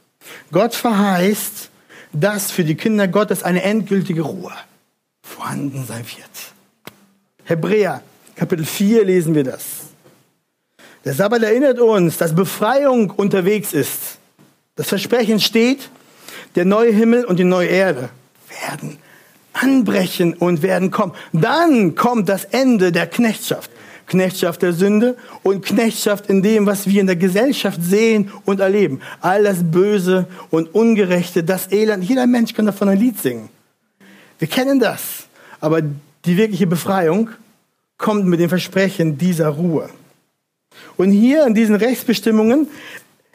[0.53, 1.69] Gott verheißt,
[2.13, 4.53] dass für die Kinder Gottes eine endgültige Ruhe
[5.23, 6.31] vorhanden sein wird.
[7.45, 8.03] Hebräer,
[8.37, 9.65] Kapitel 4 lesen wir das.
[11.05, 14.19] Der Sabbat erinnert uns, dass Befreiung unterwegs ist.
[14.77, 15.91] Das Versprechen steht,
[16.55, 18.09] der neue Himmel und die neue Erde
[18.49, 18.99] werden
[19.53, 21.13] anbrechen und werden kommen.
[21.33, 23.71] Dann kommt das Ende der Knechtschaft.
[24.07, 29.01] Knechtschaft der Sünde und Knechtschaft in dem, was wir in der Gesellschaft sehen und erleben.
[29.21, 32.05] All das Böse und Ungerechte, das Elend.
[32.05, 33.49] Jeder Mensch kann davon ein Lied singen.
[34.39, 35.29] Wir kennen das.
[35.61, 35.81] Aber
[36.25, 37.31] die wirkliche Befreiung
[37.99, 39.91] kommt mit dem Versprechen dieser Ruhe.
[40.97, 42.67] Und hier in diesen Rechtsbestimmungen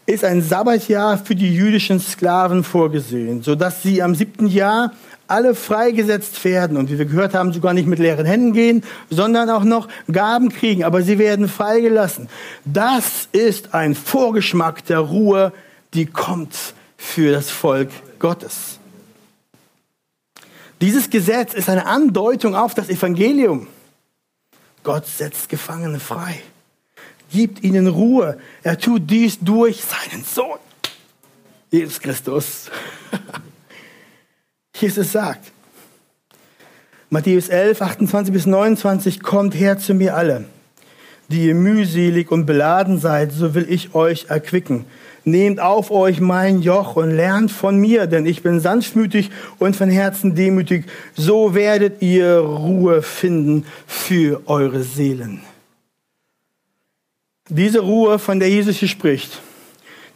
[0.05, 4.91] ist ein Sabbatjahr für die jüdischen Sklaven vorgesehen, sodass sie am siebten Jahr
[5.27, 9.49] alle freigesetzt werden und wie wir gehört haben, sogar nicht mit leeren Händen gehen, sondern
[9.49, 12.29] auch noch Gaben kriegen, aber sie werden freigelassen.
[12.65, 15.51] Das ist ein Vorgeschmack der Ruhe,
[15.93, 16.55] die kommt
[16.97, 18.79] für das Volk Gottes.
[20.81, 23.67] Dieses Gesetz ist eine Andeutung auf das Evangelium.
[24.83, 26.41] Gott setzt Gefangene frei,
[27.31, 28.37] gibt ihnen Ruhe.
[28.61, 30.59] Er tut dies durch seinen Sohn,
[31.71, 32.69] Jesus Christus.
[34.79, 35.51] Jesus sagt,
[37.09, 40.45] Matthäus 11, 28 bis 29, kommt her zu mir alle,
[41.29, 44.85] die ihr mühselig und beladen seid, so will ich euch erquicken.
[45.23, 49.89] Nehmt auf euch mein Joch und lernt von mir, denn ich bin sanftmütig und von
[49.89, 50.85] Herzen demütig.
[51.15, 55.39] So werdet ihr Ruhe finden für eure Seelen.
[57.47, 59.41] Diese Ruhe, von der Jesus hier spricht,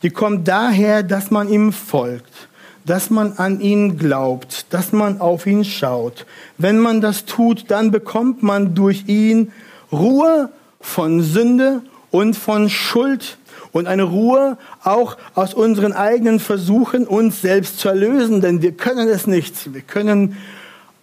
[0.04, 2.49] die kommt daher, dass man ihm folgt,
[2.90, 6.26] dass man an ihn glaubt, dass man auf ihn schaut.
[6.58, 9.52] Wenn man das tut, dann bekommt man durch ihn
[9.92, 10.50] Ruhe
[10.82, 13.38] von Sünde und von Schuld
[13.72, 19.08] und eine Ruhe auch aus unseren eigenen Versuchen, uns selbst zu erlösen, denn wir können
[19.08, 19.72] es nicht.
[19.72, 20.36] Wir können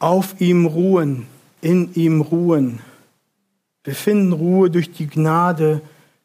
[0.01, 1.27] auf ihm ruhen,
[1.61, 2.81] in ihm ruhen.
[3.85, 5.81] Wir finden Ruhe durch die Gnade,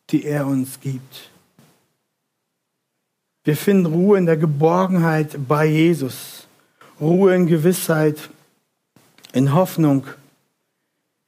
[0.09, 1.30] die er uns gibt.
[3.43, 6.45] Wir finden Ruhe in der Geborgenheit bei Jesus,
[6.99, 8.29] Ruhe in Gewissheit,
[9.33, 10.05] in Hoffnung.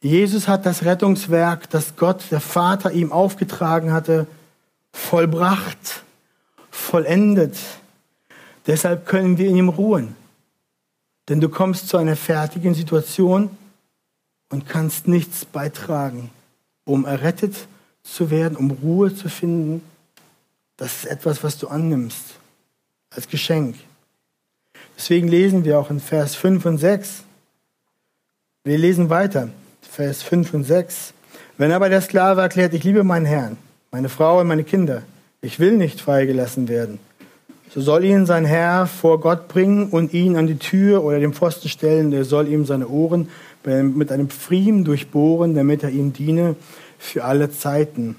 [0.01, 4.27] Jesus hat das Rettungswerk, das Gott, der Vater, ihm aufgetragen hatte,
[4.91, 6.03] vollbracht,
[6.69, 7.57] vollendet.
[8.67, 10.15] Deshalb können wir in ihm ruhen.
[11.29, 13.49] Denn du kommst zu einer fertigen Situation
[14.51, 16.29] und kannst nichts beitragen,
[16.85, 17.67] um errettet
[18.03, 19.81] zu werden, um Ruhe zu finden.
[20.77, 22.35] Das ist etwas, was du annimmst
[23.09, 23.75] als Geschenk.
[24.97, 27.23] Deswegen lesen wir auch in Vers 5 und 6.
[28.63, 29.49] Wir lesen weiter,
[29.81, 31.13] Vers 5 und 6.
[31.57, 33.57] Wenn aber der Sklave erklärt, ich liebe meinen Herrn,
[33.91, 35.03] meine Frau und meine Kinder.
[35.41, 36.99] Ich will nicht freigelassen werden.
[37.73, 41.33] So soll ihn sein Herr vor Gott bringen und ihn an die Tür oder den
[41.33, 42.13] Pfosten stellen.
[42.13, 43.29] Er soll ihm seine Ohren
[43.65, 46.55] mit einem Pfriem durchbohren, damit er ihm diene
[46.99, 48.15] für alle Zeiten.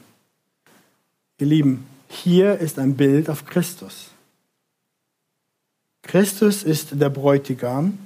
[1.39, 4.09] Ihr Lieben, hier ist ein Bild auf Christus.
[6.03, 7.99] Christus ist der Bräutigam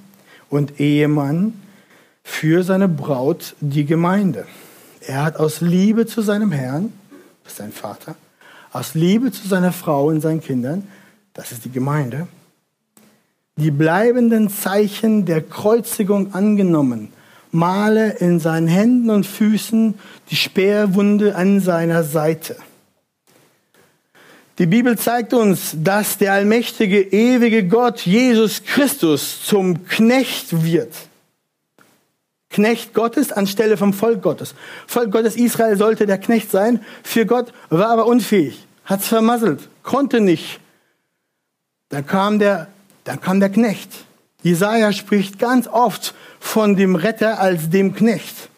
[0.49, 1.53] und Ehemann
[2.23, 4.45] für seine Braut, die Gemeinde.
[5.01, 6.93] Er hat aus Liebe zu seinem Herrn
[7.49, 8.15] ist sein Vater,
[8.71, 10.87] aus Liebe zu seiner Frau und seinen Kindern,
[11.33, 12.27] das ist die Gemeinde,
[13.55, 17.11] die bleibenden Zeichen der Kreuzigung angenommen,
[17.51, 19.95] male in seinen Händen und Füßen
[20.29, 22.55] die Speerwunde an seiner Seite.
[24.59, 30.93] Die Bibel zeigt uns, dass der allmächtige, ewige Gott, Jesus Christus, zum Knecht wird
[32.49, 34.55] Knecht Gottes anstelle vom Volk Gottes.
[34.87, 36.83] Volk Gottes Israel sollte der Knecht sein.
[37.03, 40.59] Für Gott war aber unfähig, hat's vermasselt, konnte nicht.
[41.89, 42.67] Dann kam der,
[43.03, 43.89] dann kam der Knecht.
[44.41, 48.49] Jesaja spricht ganz oft von dem Retter als dem Knecht.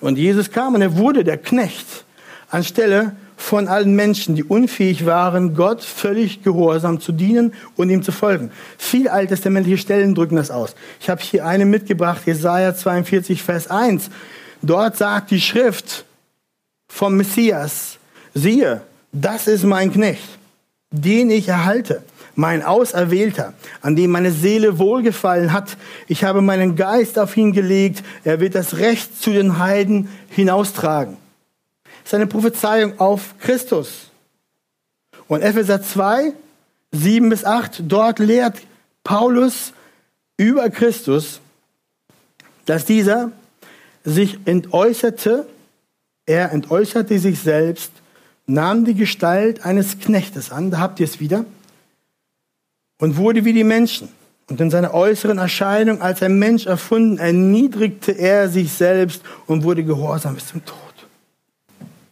[0.00, 2.04] Und Jesus kam und er wurde der Knecht
[2.50, 8.10] anstelle von allen Menschen, die unfähig waren, Gott völlig gehorsam zu dienen und ihm zu
[8.10, 8.50] folgen.
[8.76, 10.74] Viel alttestamentliche Stellen drücken das aus.
[11.00, 14.10] Ich habe hier eine mitgebracht, Jesaja 42, Vers 1.
[14.60, 16.04] Dort sagt die Schrift
[16.88, 17.98] vom Messias,
[18.34, 20.28] siehe, das ist mein Knecht,
[20.90, 22.02] den ich erhalte,
[22.34, 25.76] mein Auserwählter, an dem meine Seele wohlgefallen hat.
[26.08, 31.16] Ich habe meinen Geist auf ihn gelegt, er wird das Recht zu den Heiden hinaustragen
[32.08, 34.10] seine Prophezeiung auf Christus.
[35.26, 36.32] Und Epheser 2,
[36.90, 38.56] 7 bis 8, dort lehrt
[39.04, 39.74] Paulus
[40.38, 41.40] über Christus,
[42.64, 43.32] dass dieser
[44.04, 45.46] sich entäußerte,
[46.24, 47.92] er entäußerte sich selbst,
[48.46, 51.44] nahm die Gestalt eines Knechtes an, da habt ihr es wieder,
[52.98, 54.08] und wurde wie die Menschen.
[54.48, 59.84] Und in seiner äußeren Erscheinung als ein Mensch erfunden, erniedrigte er sich selbst und wurde
[59.84, 60.87] gehorsam bis zum Tod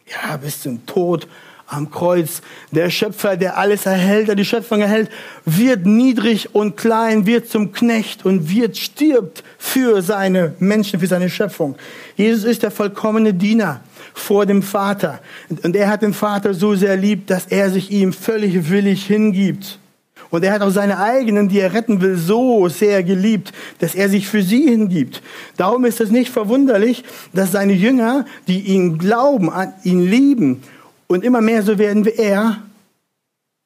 [0.07, 1.27] ja, bis zum Tod
[1.67, 2.41] am Kreuz.
[2.71, 5.09] Der Schöpfer, der alles erhält, der die Schöpfung erhält,
[5.45, 11.29] wird niedrig und klein, wird zum Knecht und wird stirbt für seine Menschen, für seine
[11.29, 11.75] Schöpfung.
[12.15, 13.81] Jesus ist der vollkommene Diener
[14.13, 15.19] vor dem Vater.
[15.49, 19.79] Und er hat den Vater so sehr lieb, dass er sich ihm völlig willig hingibt.
[20.29, 24.09] Und er hat auch seine eigenen, die er retten will, so sehr geliebt, dass er
[24.09, 25.21] sich für sie hingibt.
[25.55, 30.63] Darum ist es nicht verwunderlich, dass seine Jünger, die ihn glauben, an ihn lieben
[31.07, 32.61] und immer mehr so werden wie er,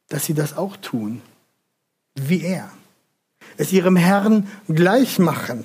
[0.10, 1.22] dass sie das auch tun,
[2.16, 2.70] wie er.
[3.58, 5.64] Es ihrem Herrn gleich machen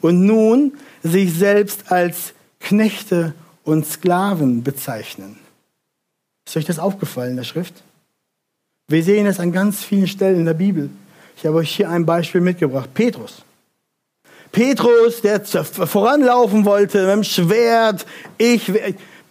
[0.00, 3.34] und nun sich selbst als Knechte
[3.64, 5.38] und Sklaven bezeichnen.
[6.46, 7.82] Ist euch das aufgefallen in der Schrift?
[8.88, 10.90] Wir sehen es an ganz vielen Stellen in der Bibel.
[11.36, 12.92] Ich habe euch hier ein Beispiel mitgebracht.
[12.92, 13.42] Petrus.
[14.52, 18.06] Petrus, der voranlaufen wollte mit dem Schwert.
[18.38, 18.70] Ich,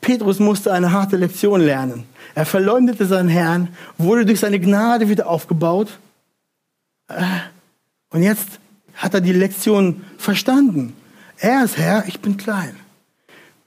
[0.01, 2.05] Petrus musste eine harte Lektion lernen.
[2.35, 5.99] Er verleumdete seinen Herrn, wurde durch seine Gnade wieder aufgebaut.
[7.07, 7.23] Äh,
[8.09, 8.59] und jetzt
[8.95, 10.95] hat er die Lektion verstanden.
[11.37, 12.75] Er ist Herr, ich bin klein.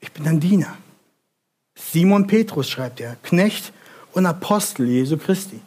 [0.01, 0.77] Ich bin ein Diener.
[1.75, 3.73] Simon Petrus schreibt er, Knecht
[4.13, 5.61] und Apostel Jesu Christi.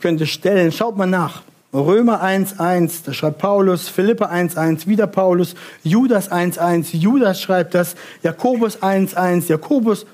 [0.00, 1.42] Könnte stellen, schaut mal nach.
[1.72, 7.94] Römer 1.1, da schreibt Paulus, Philippa 1.1, wieder Paulus, Judas 1.1, Judas schreibt das,
[8.24, 10.04] Jakobus 1.1, Jakobus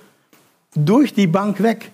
[0.75, 1.91] durch die Bank weg.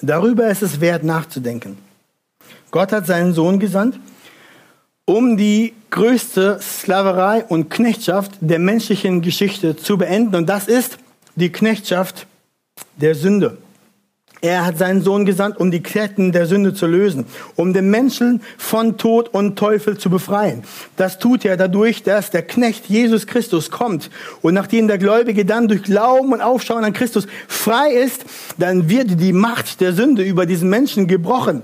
[0.00, 1.76] Darüber ist es wert nachzudenken.
[2.70, 4.00] Gott hat seinen Sohn gesandt,
[5.04, 10.36] um die größte Sklaverei und Knechtschaft der menschlichen Geschichte zu beenden.
[10.36, 10.98] Und das ist
[11.34, 12.26] die Knechtschaft
[12.96, 13.58] der Sünde.
[14.42, 17.26] Er hat seinen Sohn gesandt, um die Ketten der Sünde zu lösen,
[17.56, 20.62] um den Menschen von Tod und Teufel zu befreien.
[20.96, 24.10] Das tut er dadurch, dass der Knecht Jesus Christus kommt.
[24.40, 28.24] Und nachdem der Gläubige dann durch Glauben und Aufschauen an Christus frei ist,
[28.56, 31.60] dann wird die Macht der Sünde über diesen Menschen gebrochen.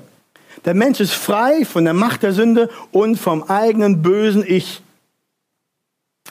[0.66, 4.82] Der Mensch ist frei von der Macht der Sünde und vom eigenen bösen Ich.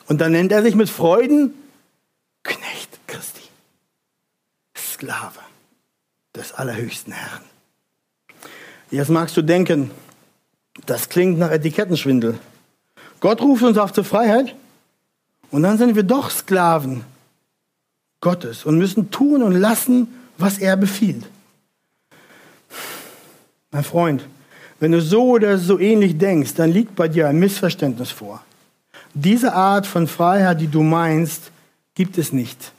[0.08, 1.56] Und dann nennt er sich mit Freuden
[2.44, 3.42] Knecht Christi,
[4.78, 5.40] Sklave
[6.36, 7.44] des allerhöchsten Herrn.
[8.92, 9.92] Jetzt magst du denken,
[10.86, 12.38] das klingt nach Etikettenschwindel.
[13.20, 14.56] Gott ruft uns auf zur Freiheit
[15.52, 17.04] und dann sind wir doch Sklaven
[18.22, 20.08] Gottes und müssen tun und lassen,
[20.38, 21.26] was er befiehlt.
[23.72, 24.26] Mein Freund,
[24.80, 28.44] wenn du so oder so ähnlich denkst, dann liegt bei dir ein Missverständnis vor.
[29.14, 31.52] Diese Art von Freiheit, die du meinst,
[31.94, 32.74] gibt es nicht.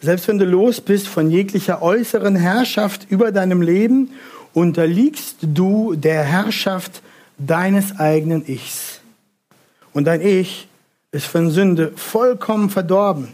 [0.00, 4.10] Selbst wenn du los bist von jeglicher äußeren Herrschaft über deinem Leben,
[4.54, 7.02] unterliegst du der Herrschaft
[7.38, 9.00] deines eigenen Ichs.
[9.92, 10.68] Und dein Ich
[11.10, 13.28] ist von Sünde vollkommen verdorben,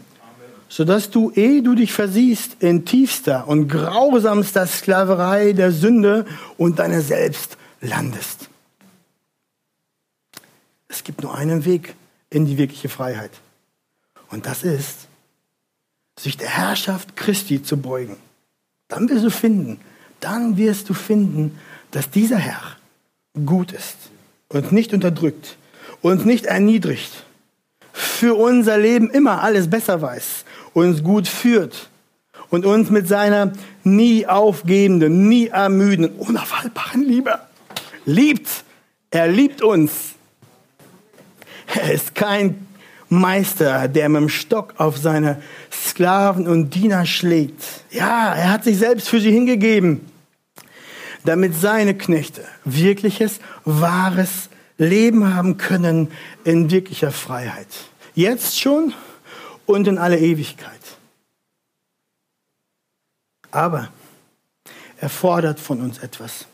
[0.69, 6.25] sodass du, ehe du dich versiehst, in tiefster und grausamster Sklaverei der Sünde
[6.57, 8.49] und deiner selbst landest.
[10.87, 11.95] Es gibt nur einen Weg
[12.29, 13.31] in die wirkliche Freiheit.
[14.29, 15.07] Und das ist,
[16.17, 18.17] sich der Herrschaft Christi zu beugen.
[18.87, 19.79] Dann wirst du finden,
[20.19, 21.59] dann wirst du finden,
[21.91, 22.61] dass dieser Herr
[23.45, 23.97] gut ist
[24.49, 25.57] und nicht unterdrückt,
[26.01, 27.23] uns nicht erniedrigt,
[27.91, 31.89] für unser Leben immer alles besser weiß, uns gut führt
[32.49, 33.53] und uns mit seiner
[33.83, 37.39] nie aufgebenden, nie ermüdenden, unaufhaltbaren Liebe
[38.05, 38.49] liebt.
[39.11, 40.15] Er liebt uns.
[41.73, 42.64] Er ist kein
[43.19, 45.41] Meister, der mit dem Stock auf seine
[45.71, 47.63] Sklaven und Diener schlägt.
[47.91, 50.01] Ja, er hat sich selbst für sie hingegeben,
[51.23, 56.11] damit seine Knechte wirkliches, wahres Leben haben können
[56.43, 57.67] in wirklicher Freiheit.
[58.13, 58.93] Jetzt schon
[59.65, 60.71] und in alle Ewigkeit.
[63.51, 63.89] Aber
[64.97, 66.45] er fordert von uns etwas.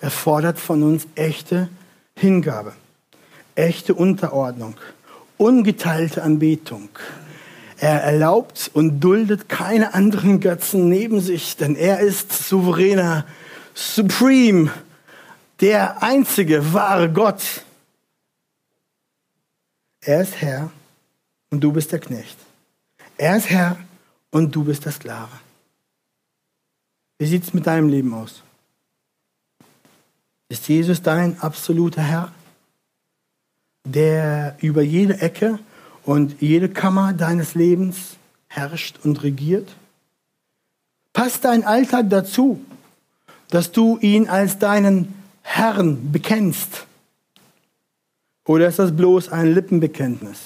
[0.00, 1.68] Er fordert von uns echte
[2.16, 2.72] Hingabe,
[3.54, 4.74] echte Unterordnung
[5.42, 6.88] ungeteilte Anbetung.
[7.78, 13.26] Er erlaubt und duldet keine anderen Götzen neben sich, denn er ist souveräner,
[13.74, 14.70] supreme,
[15.60, 17.64] der einzige wahre Gott.
[20.00, 20.70] Er ist Herr
[21.50, 22.36] und du bist der Knecht.
[23.18, 23.76] Er ist Herr
[24.30, 25.32] und du bist der Sklave.
[27.18, 28.42] Wie sieht es mit deinem Leben aus?
[30.48, 32.32] Ist Jesus dein absoluter Herr?
[33.84, 35.58] Der über jede Ecke
[36.04, 38.16] und jede Kammer deines Lebens
[38.48, 39.68] herrscht und regiert?
[41.12, 42.64] Passt dein Alltag dazu,
[43.50, 46.86] dass du ihn als deinen Herrn bekennst?
[48.44, 50.38] Oder ist das bloß ein Lippenbekenntnis?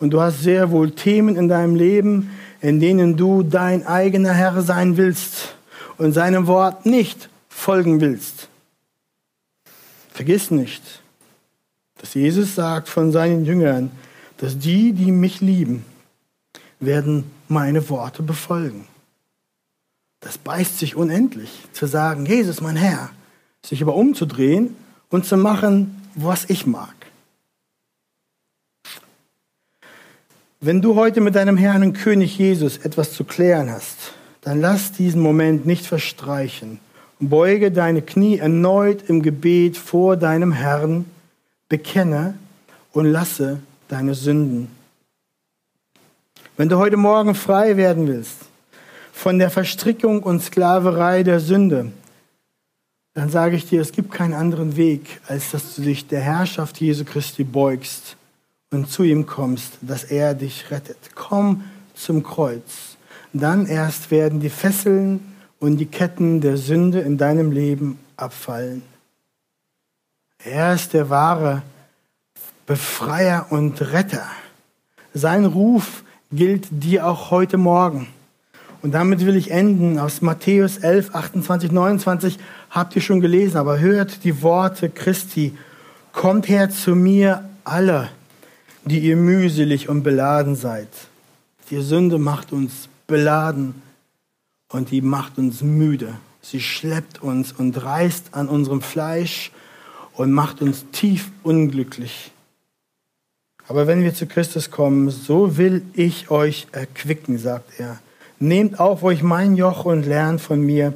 [0.00, 4.62] Und du hast sehr wohl Themen in deinem Leben, in denen du dein eigener Herr
[4.62, 5.54] sein willst
[5.98, 8.48] und seinem Wort nicht folgen willst.
[10.12, 10.82] Vergiss nicht,
[11.98, 13.90] dass Jesus sagt von seinen Jüngern,
[14.38, 15.84] dass die, die mich lieben,
[16.80, 18.86] werden meine Worte befolgen.
[20.20, 23.10] Das beißt sich unendlich, zu sagen, Jesus, mein Herr,
[23.64, 24.76] sich aber umzudrehen
[25.10, 26.94] und zu machen, was ich mag.
[30.60, 34.90] Wenn du heute mit deinem Herrn und König Jesus etwas zu klären hast, dann lass
[34.90, 36.80] diesen Moment nicht verstreichen
[37.20, 41.04] und beuge deine Knie erneut im Gebet vor deinem Herrn
[41.68, 42.34] bekenne
[42.92, 44.68] und lasse deine Sünden.
[46.56, 48.36] Wenn du heute Morgen frei werden willst
[49.12, 51.92] von der Verstrickung und Sklaverei der Sünde,
[53.14, 56.80] dann sage ich dir, es gibt keinen anderen Weg, als dass du dich der Herrschaft
[56.80, 58.16] Jesu Christi beugst
[58.70, 60.98] und zu ihm kommst, dass er dich rettet.
[61.14, 61.64] Komm
[61.94, 62.96] zum Kreuz.
[63.32, 68.82] Dann erst werden die Fesseln und die Ketten der Sünde in deinem Leben abfallen.
[70.48, 71.62] Er ist der wahre
[72.64, 74.26] Befreier und Retter.
[75.12, 78.08] Sein Ruf gilt dir auch heute Morgen.
[78.80, 79.98] Und damit will ich enden.
[79.98, 82.38] Aus Matthäus 11, 28, 29
[82.70, 85.54] habt ihr schon gelesen, aber hört die Worte Christi.
[86.12, 88.08] Kommt her zu mir alle,
[88.86, 90.88] die ihr mühselig und beladen seid.
[91.70, 93.82] Die Sünde macht uns beladen
[94.70, 96.14] und die macht uns müde.
[96.40, 99.52] Sie schleppt uns und reißt an unserem Fleisch
[100.18, 102.32] und macht uns tief unglücklich.
[103.68, 108.00] Aber wenn wir zu Christus kommen, so will ich euch erquicken, sagt er.
[108.40, 110.92] Nehmt auf euch mein Joch und lernt von mir,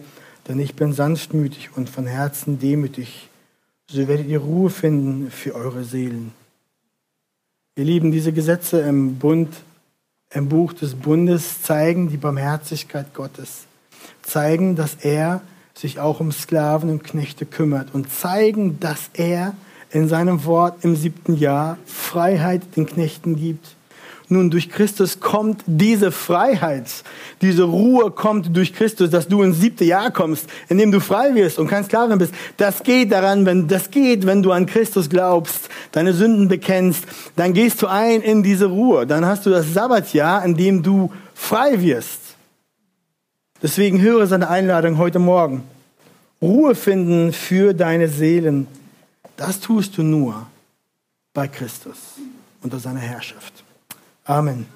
[0.49, 3.29] denn ich bin sanftmütig und von Herzen demütig.
[3.89, 6.33] So werdet ihr Ruhe finden für eure Seelen.
[7.77, 9.55] Ihr Lieben, diese Gesetze im Bund,
[10.31, 13.67] im Buch des Bundes zeigen die Barmherzigkeit Gottes,
[14.23, 15.43] zeigen, dass er
[15.75, 19.55] sich auch um Sklaven und Knechte kümmert und zeigen, dass er
[19.91, 23.77] in seinem Wort im siebten Jahr Freiheit den Knechten gibt.
[24.33, 26.87] Nun, durch Christus kommt diese Freiheit,
[27.43, 31.35] diese Ruhe kommt durch Christus, dass du ins siebte Jahr kommst, in dem du frei
[31.35, 32.33] wirst und kein Sklave bist.
[32.57, 37.05] Das geht daran, wenn, das geht, wenn du an Christus glaubst, deine Sünden bekennst,
[37.37, 39.07] dann gehst du ein in diese Ruhe.
[39.07, 42.22] Dann hast du das Sabbatjahr, in dem du frei wirst.
[43.63, 45.63] Deswegen höre seine Einladung heute Morgen.
[46.41, 48.67] Ruhe finden für deine Seelen.
[49.37, 50.47] Das tust du nur
[51.33, 51.97] bei Christus
[52.63, 53.63] unter seiner Herrschaft.
[54.25, 54.67] Amen.